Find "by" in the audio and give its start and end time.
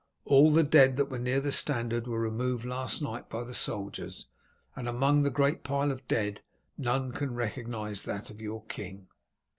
3.29-3.43